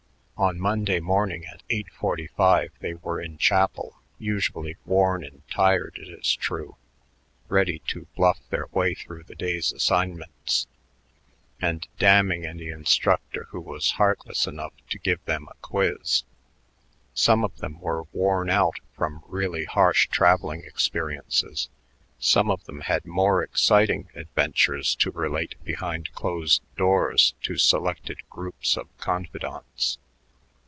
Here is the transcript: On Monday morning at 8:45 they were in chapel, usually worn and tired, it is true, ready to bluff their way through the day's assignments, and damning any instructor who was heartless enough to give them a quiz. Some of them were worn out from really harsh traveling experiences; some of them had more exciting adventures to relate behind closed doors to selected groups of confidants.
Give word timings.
On 0.43 0.59
Monday 0.59 0.99
morning 0.99 1.45
at 1.45 1.61
8:45 1.69 2.71
they 2.79 2.95
were 2.95 3.21
in 3.21 3.37
chapel, 3.37 4.01
usually 4.17 4.75
worn 4.87 5.23
and 5.23 5.43
tired, 5.51 5.99
it 6.01 6.09
is 6.09 6.35
true, 6.35 6.77
ready 7.47 7.77
to 7.89 8.07
bluff 8.15 8.39
their 8.49 8.65
way 8.71 8.95
through 8.95 9.21
the 9.21 9.35
day's 9.35 9.71
assignments, 9.71 10.65
and 11.61 11.87
damning 11.99 12.43
any 12.43 12.69
instructor 12.69 13.43
who 13.49 13.61
was 13.61 13.91
heartless 14.01 14.47
enough 14.47 14.73
to 14.89 14.97
give 14.97 15.23
them 15.25 15.47
a 15.47 15.53
quiz. 15.61 16.23
Some 17.13 17.43
of 17.43 17.57
them 17.57 17.79
were 17.79 18.05
worn 18.11 18.49
out 18.49 18.79
from 18.97 19.21
really 19.27 19.65
harsh 19.65 20.07
traveling 20.07 20.63
experiences; 20.65 21.69
some 22.17 22.49
of 22.49 22.63
them 22.63 22.81
had 22.81 23.05
more 23.05 23.43
exciting 23.43 24.09
adventures 24.15 24.95
to 24.95 25.11
relate 25.11 25.63
behind 25.63 26.11
closed 26.13 26.63
doors 26.77 27.35
to 27.43 27.59
selected 27.59 28.27
groups 28.31 28.75
of 28.75 28.87
confidants. 28.97 29.99